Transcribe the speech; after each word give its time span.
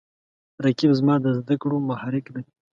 رقیب 0.65 0.91
زما 0.99 1.15
د 1.21 1.25
زده 1.37 1.55
کړو 1.61 1.77
محرک 1.89 2.25
دی 2.35 2.43